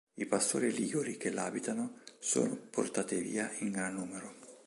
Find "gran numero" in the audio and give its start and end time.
3.69-4.33